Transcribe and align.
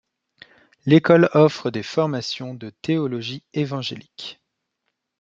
L'école 0.87 1.29
offre 1.33 1.69
des 1.69 1.83
formations 1.83 2.55
de 2.55 2.71
théologie 2.71 3.43
évangélique. 3.53 4.41